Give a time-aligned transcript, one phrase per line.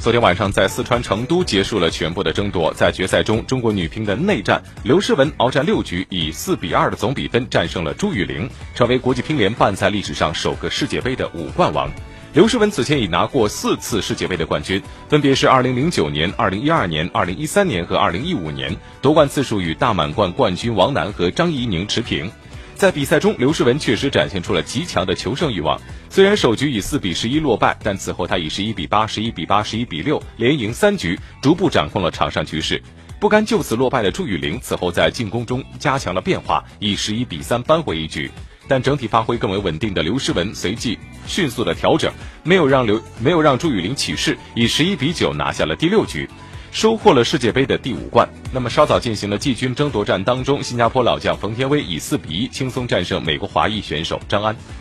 [0.00, 11.90] 昨天晚上在四川成都结束了全部的争夺，在决赛中，中国女乒的内战，刘诗雯鏖战六局，以四比二的总比分战胜了朱雨玲，成为国际乒联办赛历史上首个世界杯的五冠王。
[12.34, 22.30] 刘诗雯此前已拿过四次世界杯的冠军，分别是2009年、2012年、2013年和2015年，夺冠次数与大满贯冠军王楠和张怡宁持平。
[22.84, 25.80] 在比赛中，刘诗雯确实展现出了极强的求胜欲望。
[26.10, 32.82] 虽然首局以四比十一落败，但此后她以十一比八、十一比八、十一比六连赢三局，逐步掌控了场上局势。
[33.18, 38.30] 不甘就此落败的朱雨玲，此后在进攻中加强了变化，以十一比三扳回一局。
[38.68, 46.28] 但整体发挥更为稳定的刘诗雯随即迅速的调整，没有让刘没有让朱雨玲起势，以十一比九拿下了第六局。
[46.74, 48.28] 收获了世界杯的第五冠。
[48.52, 54.54] 那么稍早进行了季军争夺战当中，新加坡老将冯天薇以四比一轻松战胜美国华裔选手张安。